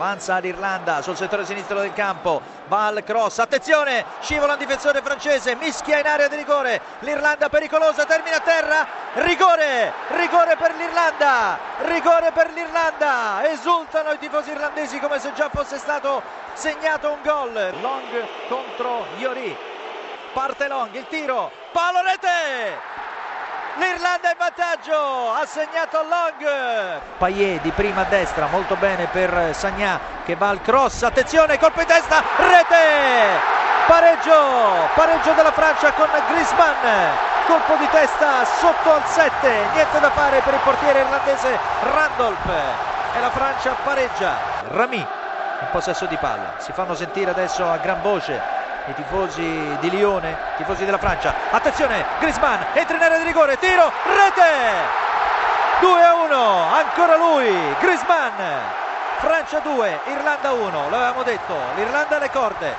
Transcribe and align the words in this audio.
avanza 0.00 0.38
l'Irlanda 0.38 1.02
sul 1.02 1.14
settore 1.14 1.44
sinistro 1.44 1.80
del 1.80 1.92
campo. 1.92 2.40
Va 2.68 2.86
al 2.86 3.02
cross 3.04 3.38
attenzione 3.38 4.04
scivola 4.20 4.54
un 4.54 4.58
difensore 4.58 5.02
francese 5.02 5.54
mischia 5.56 5.98
in 5.98 6.06
area 6.06 6.26
di 6.28 6.36
rigore. 6.36 6.80
l'Irlanda 7.00 7.50
pericolosa 7.50 8.06
termina 8.06 8.36
a 8.36 8.40
terra. 8.40 8.86
Rigore 9.14 9.92
rigore 10.08 10.56
per 10.56 10.74
l'Irlanda 10.76 11.58
rigore 11.82 12.32
per 12.32 12.50
l'Irlanda. 12.52 13.48
Esultano 13.50 14.12
i 14.12 14.18
tifosi 14.18 14.50
irlandesi 14.50 14.98
come 14.98 15.20
se 15.20 15.32
già 15.34 15.50
fosse 15.52 15.76
stato 15.76 16.22
segnato 16.54 17.12
un 17.12 17.18
gol. 17.22 17.52
Long 17.80 18.26
contro 18.48 19.06
Iori 19.18 19.68
parte 20.32 20.68
Long 20.68 20.94
il 20.94 21.06
tiro. 21.08 21.50
Palo 21.72 22.02
rete 22.02 22.99
l'Irlanda 23.76 24.30
in 24.30 24.36
vantaggio 24.38 25.32
ha 25.32 25.44
segnato 25.46 26.02
Long. 26.02 27.00
Payet 27.18 27.60
di 27.60 27.70
prima 27.70 28.02
a 28.02 28.04
destra 28.04 28.46
molto 28.46 28.76
bene 28.76 29.06
per 29.06 29.54
Sagna 29.54 30.00
che 30.24 30.34
va 30.34 30.48
al 30.48 30.60
cross. 30.62 31.02
Attenzione 31.02 31.58
colpo 31.58 31.80
in 31.80 31.86
testa 31.86 32.22
rete! 32.36 33.58
Pareggio 33.86 34.88
pareggio 34.94 35.32
della 35.32 35.52
Francia 35.52 35.92
con 35.92 36.08
Griezmann. 36.28 37.14
Colpo 37.46 37.74
di 37.76 37.88
testa 37.90 38.44
sotto 38.44 38.92
al 38.92 39.04
7 39.06 39.48
niente 39.72 39.98
da 39.98 40.10
fare 40.10 40.40
per 40.40 40.54
il 40.54 40.60
portiere 40.60 41.00
irlandese 41.00 41.58
Randolph. 41.82 42.48
E 43.14 43.20
la 43.20 43.30
Francia 43.30 43.74
pareggia. 43.82 44.36
Rami 44.68 44.98
in 44.98 45.68
possesso 45.72 46.06
di 46.06 46.16
palla. 46.16 46.54
Si 46.58 46.72
fanno 46.72 46.94
sentire 46.94 47.30
adesso 47.30 47.68
a 47.68 47.76
gran 47.78 48.00
voce 48.02 48.59
i 48.90 48.94
tifosi 48.94 49.76
di 49.80 49.90
Lione, 49.90 50.36
tifosi 50.56 50.84
della 50.84 50.98
Francia. 50.98 51.34
Attenzione, 51.50 52.04
Grisman 52.18 52.66
entra 52.74 52.96
in 52.96 53.02
area 53.02 53.18
di 53.18 53.24
rigore, 53.24 53.58
tiro, 53.58 53.90
rete! 54.04 55.08
2 55.80 56.02
a 56.02 56.14
1, 56.14 56.72
ancora 56.74 57.16
lui, 57.16 57.74
Grisman. 57.78 58.78
Francia 59.18 59.58
2, 59.60 60.00
Irlanda 60.06 60.52
1, 60.52 60.90
l'avevamo 60.90 61.22
detto, 61.22 61.54
l'Irlanda 61.74 62.16
alle 62.16 62.30
corde. 62.30 62.74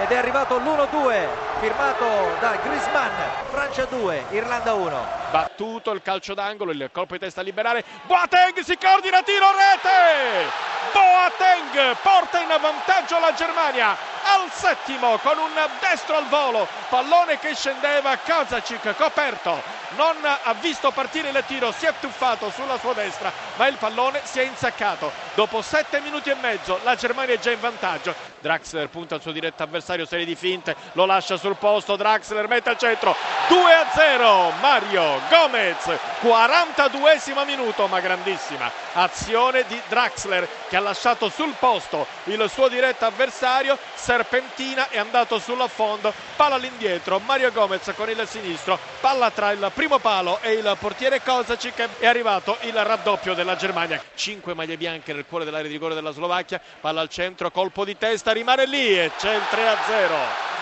Ed 0.00 0.10
è 0.10 0.16
arrivato 0.16 0.56
l'1-2 0.58 1.26
firmato 1.60 2.06
da 2.40 2.56
Grisman, 2.62 3.10
Francia 3.50 3.84
2, 3.84 4.24
Irlanda 4.30 4.74
1. 4.74 5.21
Battuto 5.32 5.92
il 5.92 6.02
calcio 6.02 6.34
d'angolo, 6.34 6.72
il 6.72 6.90
colpo 6.92 7.14
di 7.14 7.20
testa 7.20 7.40
a 7.40 7.42
liberare. 7.42 7.82
Boateng 8.04 8.60
si 8.60 8.76
coordina, 8.76 9.22
tiro, 9.22 9.46
rete! 9.50 10.50
Boateng 10.92 11.96
porta 12.02 12.38
in 12.38 12.54
vantaggio 12.60 13.18
la 13.18 13.32
Germania 13.32 13.96
al 14.24 14.50
settimo 14.50 15.16
con 15.18 15.38
un 15.38 15.50
destro 15.80 16.16
al 16.16 16.28
volo, 16.28 16.68
pallone 16.90 17.38
che 17.38 17.54
scendeva, 17.54 18.14
Kazacic 18.18 18.94
coperto, 18.94 19.62
non 19.96 20.16
ha 20.24 20.54
visto 20.54 20.90
partire 20.90 21.30
il 21.30 21.44
tiro, 21.46 21.72
si 21.72 21.86
è 21.86 21.92
tuffato 22.00 22.50
sulla 22.50 22.78
sua 22.78 22.92
destra, 22.92 23.32
ma 23.56 23.66
il 23.66 23.76
pallone 23.76 24.20
si 24.24 24.40
è 24.40 24.42
insaccato. 24.42 25.12
Dopo 25.34 25.62
sette 25.62 26.00
minuti 26.00 26.30
e 26.30 26.34
mezzo 26.34 26.80
la 26.82 26.94
Germania 26.94 27.34
è 27.34 27.38
già 27.38 27.50
in 27.50 27.60
vantaggio. 27.60 28.14
Draxler 28.40 28.88
punta 28.88 29.14
il 29.14 29.20
suo 29.20 29.32
diretto 29.32 29.62
avversario, 29.62 30.04
serie 30.04 30.24
di 30.24 30.34
finte, 30.34 30.74
lo 30.92 31.04
lascia 31.04 31.36
sul 31.36 31.56
posto, 31.56 31.96
Draxler 31.96 32.48
mette 32.48 32.70
al 32.70 32.78
centro, 32.78 33.14
2 33.48 33.72
a 33.72 33.86
0, 33.94 34.52
Mario 34.60 35.20
Gomez, 35.28 35.98
42 36.20 37.20
minuto, 37.46 37.86
ma 37.86 38.00
grandissima 38.00 38.70
azione 38.94 39.64
di 39.66 39.80
Draxler 39.88 40.48
che 40.68 40.76
ha 40.76 40.80
lasciato 40.80 41.28
sul 41.28 41.54
posto 41.58 42.06
il 42.24 42.50
suo 42.50 42.68
diretto 42.68 43.04
avversario, 43.04 43.78
serpentina 43.94 44.88
è 44.88 44.98
andato 44.98 45.38
sull'affondo, 45.38 46.12
palla 46.36 46.56
all'indietro, 46.56 47.20
Mario 47.20 47.52
Gomez 47.52 47.92
con 47.96 48.10
il 48.10 48.26
sinistro, 48.26 48.78
palla 49.00 49.30
tra 49.30 49.52
il 49.52 49.70
primo 49.74 49.81
palo 49.88 50.40
e 50.40 50.52
il 50.52 50.76
portiere 50.78 51.22
Kozacic 51.22 51.98
è 51.98 52.06
arrivato 52.06 52.56
il 52.62 52.74
raddoppio 52.74 53.34
della 53.34 53.56
Germania. 53.56 54.02
5 54.14 54.54
maglie 54.54 54.76
bianche 54.76 55.12
nel 55.12 55.24
cuore 55.26 55.44
dell'area 55.44 55.66
di 55.66 55.72
rigore 55.72 55.94
della 55.94 56.12
Slovacchia, 56.12 56.60
palla 56.80 57.00
al 57.00 57.08
centro, 57.08 57.50
colpo 57.50 57.84
di 57.84 57.96
testa, 57.96 58.32
rimane 58.32 58.66
lì 58.66 58.98
e 58.98 59.10
c'è 59.16 59.34
il 59.34 59.42
3 59.50 59.68
a 59.68 59.76
0 59.86 60.14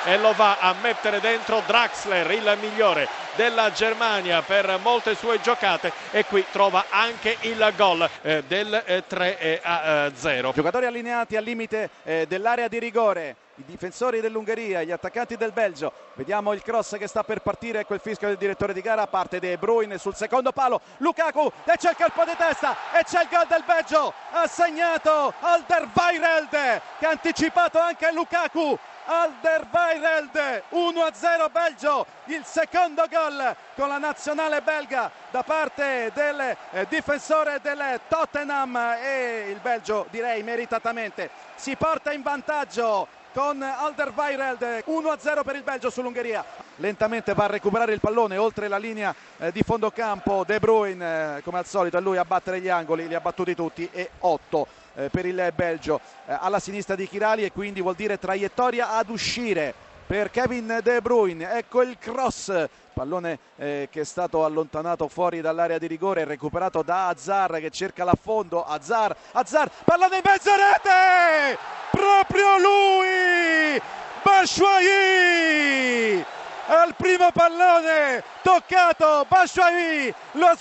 e 0.05 0.19
lo 0.19 0.33
va 0.33 0.59
a 0.59 0.75
mettere 0.81 1.21
dentro 1.21 1.63
Draxler, 1.67 2.31
il 2.31 2.59
migliore 2.61 3.09
della 3.35 3.71
Germania 3.73 4.43
per 4.43 4.79
molte 4.83 5.15
sue 5.15 5.41
giocate 5.41 5.93
e 6.11 6.25
qui 6.25 6.45
trova 6.51 6.87
anche 6.89 7.37
il 7.43 7.73
gol 7.77 8.09
eh, 8.23 8.43
del 8.47 8.83
eh, 8.85 9.05
3 9.07 9.39
eh, 9.39 9.61
a 9.63 10.11
0. 10.15 10.51
Eh, 10.51 10.53
Giocatori 10.53 10.87
allineati 10.87 11.37
al 11.37 11.45
limite 11.45 11.91
eh, 12.05 12.27
dell'area 12.27 12.69
di 12.69 12.79
rigore 12.79 13.37
i 13.61 13.65
difensori 13.67 14.21
dell'Ungheria, 14.21 14.83
gli 14.83 14.91
attaccanti 14.91 15.37
del 15.37 15.53
Belgio. 15.53 15.93
Vediamo 16.15 16.53
il 16.53 16.63
cross 16.63 16.97
che 16.97 17.07
sta 17.07 17.23
per 17.23 17.41
partire, 17.41 17.85
quel 17.85 18.01
fischio 18.01 18.29
del 18.29 18.39
direttore 18.39 18.73
di 18.73 18.81
gara, 18.81 19.07
parte 19.07 19.39
De 19.39 19.59
Bruyne 19.59 19.99
sul 19.99 20.15
secondo 20.15 20.51
palo, 20.53 20.81
Lukaku 20.99 21.51
e 21.65 21.77
c'è 21.77 21.91
il 21.91 21.97
colpo 21.97 22.25
di 22.25 22.35
testa 22.37 22.75
e 22.93 23.05
c'è 23.05 23.23
il 23.23 23.29
gol 23.31 23.47
del 23.47 23.63
Belgio, 23.67 24.13
ha 24.33 24.47
segnato 24.47 25.33
Alderweireld 25.41 26.81
che 26.99 27.07
ha 27.07 27.11
anticipato 27.11 27.79
anche 27.79 28.11
Lukaku. 28.13 28.79
Alderweireld 29.03 30.63
1-0 30.71 31.51
Belgio 31.51 32.07
il 32.27 32.45
secondo 32.45 33.07
gol 33.11 33.57
con 33.75 33.89
la 33.89 33.99
nazionale 33.99 34.61
belga 34.61 35.11
da 35.31 35.43
parte 35.43 36.13
del 36.15 36.57
eh, 36.71 36.87
difensore 36.89 37.59
del 37.61 38.01
Tottenham 38.07 38.77
e 39.03 39.47
il 39.51 39.59
Belgio 39.59 40.07
direi 40.11 40.45
meritatamente. 40.45 41.31
Si 41.57 41.75
porta 41.75 42.13
in 42.13 42.23
vantaggio 42.23 43.09
con 43.33 43.63
Alderweireld 43.63 44.85
1-0 44.87 45.43
per 45.45 45.57
il 45.57 45.63
Belgio 45.63 45.91
sull'Ungheria. 45.91 46.45
Lentamente 46.77 47.35
va 47.35 47.45
a 47.45 47.49
recuperare 47.49 47.93
il 47.93 48.01
pallone 48.01 48.37
oltre 48.37 48.69
la 48.69 48.79
linea 48.79 49.15
eh, 49.39 49.53
di 49.53 49.63
fondo 49.63 49.91
campo. 49.91 50.45
De 50.45 50.59
Bruyne 50.59 51.37
eh, 51.37 51.43
come 51.43 51.59
al 51.59 51.67
solito 51.67 51.99
è 51.99 52.01
lui 52.01 52.17
a 52.17 52.25
battere 52.25 52.61
gli 52.61 52.69
angoli 52.69 53.07
li 53.07 53.15
ha 53.15 53.21
battuti 53.21 53.55
tutti 53.55 53.89
e 53.93 54.11
8 54.19 54.67
eh, 54.95 55.09
per 55.11 55.27
il 55.27 55.53
Belgio. 55.55 56.01
Alla 56.27 56.61
sinistra 56.61 56.95
di 56.95 57.09
Chirali 57.09 57.45
e 57.45 57.53
quindi 57.53 57.81
vuol 57.81 57.95
dire 57.95 58.19
traiettoria 58.19 58.93
ad 58.93 59.09
uscire 59.11 59.75
per 60.11 60.33
Kevin 60.33 60.81
De 60.83 61.01
Bruyne. 61.01 61.53
Ecco 61.53 61.83
il 61.83 61.97
cross 61.97 62.53
pallone 62.93 63.39
eh, 63.55 63.89
che 63.93 64.01
è 64.01 64.05
stato 64.05 64.45
allontanato 64.45 65.07
fuori 65.07 65.41
dall'area 65.41 65.79
di 65.79 65.87
rigore 65.87 66.25
recuperato 66.25 66.83
da 66.83 67.07
Azzar 67.07 67.61
che 67.61 67.71
cerca 67.71 68.03
l'affondo. 68.03 68.65
Azzar, 68.65 69.15
Azzar 69.31 69.71
pallone 69.85 70.17
in 70.17 70.23
mezzo 70.25 70.51
rete! 70.51 71.57
Proprio 71.93 72.59
lui! 72.59 73.81
Bashuayi 74.25 76.25
al 76.67 76.93
primo 76.97 77.31
pallone 77.31 78.25
toccato. 78.43 79.27
Bashuayi 79.29 80.13
lo, 80.33 80.57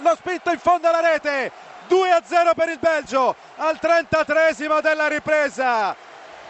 lo 0.00 0.16
spinto 0.16 0.50
in 0.50 0.58
fondo 0.58 0.88
alla 0.88 1.00
rete. 1.00 1.52
2 1.86 2.12
a 2.12 2.22
0 2.24 2.54
per 2.54 2.70
il 2.70 2.78
Belgio 2.78 3.36
al 3.56 3.78
33 3.78 4.54
della 4.80 5.06
ripresa. 5.06 5.94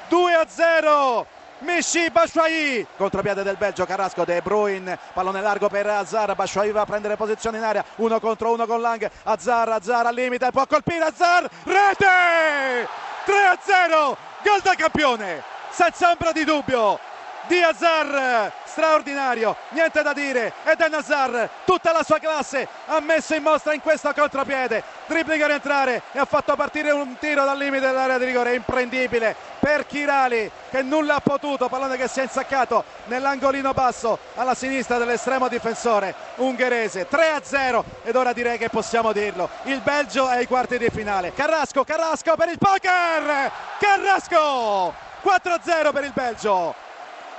2 0.09 0.35
a 1.57 1.81
0 1.83 2.01
Michi 2.01 2.11
Bashuayi 2.11 2.87
contropiede 2.97 3.43
del 3.43 3.57
Belgio 3.57 3.87
Carrasco 3.87 4.25
De 4.25 4.41
Bruyne. 4.43 4.99
Pallone 5.13 5.41
largo 5.41 5.69
per 5.69 5.87
Azar 5.87 6.35
Bashuayi 6.35 6.73
va 6.73 6.83
a 6.83 6.87
prendere 6.87 7.17
posizione 7.17 7.59
in 7.59 7.65
area. 7.65 7.85
Uno 7.97 8.21
contro 8.21 8.53
uno 8.53 8.67
con 8.67 8.81
Lang. 8.81 9.09
Azar 9.25 9.69
Azar 9.69 10.07
al 10.07 10.15
limite. 10.15 10.51
Può 10.51 10.67
colpire 10.67 11.05
Azar 11.05 11.49
rete! 11.65 12.89
3 13.25 13.47
a 13.47 13.59
0 13.61 14.17
gol 14.43 14.61
da 14.63 14.75
campione. 14.75 15.43
Senza 15.71 16.11
ombra 16.11 16.33
di 16.33 16.45
dubbio. 16.45 16.99
Di 17.47 17.61
Azar 17.63 18.53
straordinario, 18.77 19.57
niente 19.71 20.03
da 20.03 20.13
dire 20.13 20.53
ed 20.65 20.79
è 20.79 20.89
Nazar, 20.91 21.49
tutta 21.65 21.93
la 21.93 22.03
sua 22.03 22.19
classe 22.19 22.69
ha 22.85 23.01
messo 23.01 23.35
in 23.35 23.43
mostra 23.43 23.73
in 23.73 23.81
questo 23.81 24.13
contropiede, 24.13 24.83
dribbling 25.07 25.41
a 25.41 25.47
rientrare 25.47 26.03
e 26.13 26.19
ha 26.19 26.27
fatto 26.27 26.55
partire 26.57 26.91
un 26.91 27.17
tiro 27.19 27.43
dal 27.47 27.57
limite 27.57 27.87
dell'area 27.87 28.19
di 28.19 28.27
rigore, 28.27 28.55
imprendibile 28.55 29.35
per 29.59 29.87
Chirali 29.87 30.51
che 30.69 30.83
nulla 30.83 31.15
ha 31.15 31.21
potuto, 31.21 31.71
pallone 31.71 31.97
che 31.97 32.07
si 32.07 32.21
è 32.21 32.25
insaccato 32.25 32.85
nell'angolino 33.07 33.73
basso 33.73 34.19
alla 34.35 34.55
sinistra 34.55 34.99
dell'estremo 34.99 35.49
difensore 35.49 36.15
ungherese, 36.37 37.09
3 37.09 37.31
a 37.31 37.41
0 37.43 37.83
ed 38.03 38.15
ora 38.15 38.35
direi 38.35 38.59
che 38.59 38.69
possiamo 38.69 39.13
dirlo, 39.13 39.49
il 39.63 39.81
Belgio 39.81 40.29
è 40.29 40.37
ai 40.37 40.47
quarti 40.47 40.77
di 40.77 40.91
finale, 40.91 41.33
Carrasco, 41.33 41.83
Carrasco 41.83 42.37
per 42.37 42.51
il 42.51 42.59
poker, 42.59 43.51
Carrasco! 43.79 44.93
4 45.23 45.53
a 45.53 45.61
0 45.63 45.93
per 45.93 46.05
il 46.05 46.13
Belgio 46.13 46.86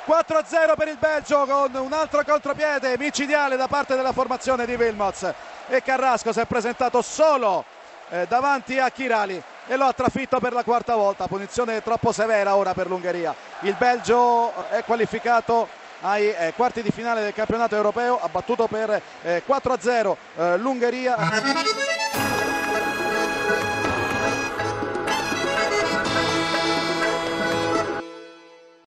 4-0 0.07 0.75
per 0.77 0.88
il 0.88 0.98
Belgio 0.98 1.45
con 1.45 1.75
un 1.75 1.92
altro 1.92 2.24
contropiede 2.24 2.98
micidiale 2.98 3.57
da 3.57 3.68
parte 3.68 3.98
della 3.98 4.13
formazione 4.13 4.65
di 4.65 4.74
Wilmots 4.74 5.33
e 5.68 5.83
Carrasco 5.83 6.31
si 6.31 6.39
è 6.39 6.45
presentato 6.45 7.01
solo 7.01 7.65
eh, 8.07 8.25
davanti 8.25 8.80
a 8.80 8.89
Chirali 8.89 9.44
e 9.68 9.75
lo 9.75 9.83
ha 9.83 9.92
trafitto 9.92 10.39
per 10.39 10.54
la 10.54 10.63
quarta 10.63 10.95
volta, 10.95 11.27
punizione 11.27 11.83
troppo 11.83 12.13
severa 12.13 12.56
ora 12.56 12.74
per 12.74 12.88
l'Ungheria. 12.88 13.36
Il 13.62 13.75
Belgio 13.77 14.54
è 14.69 14.81
qualificato 14.86 15.68
ai 16.00 16.33
eh, 16.33 16.53
quarti 16.56 16.81
di 16.81 16.92
finale 16.92 17.21
del 17.21 17.33
campionato 17.33 17.75
europeo, 17.75 18.18
ha 18.21 18.30
battuto 18.30 18.68
per 18.68 19.01
eh, 19.24 19.44
4-0 19.45 20.15
eh, 20.38 20.57
l'Ungheria. 20.57 21.18